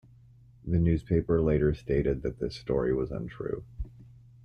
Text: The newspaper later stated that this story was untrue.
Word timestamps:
The 0.65 0.79
newspaper 0.79 1.39
later 1.43 1.75
stated 1.75 2.23
that 2.23 2.39
this 2.39 2.55
story 2.55 2.91
was 2.91 3.11
untrue. 3.11 3.63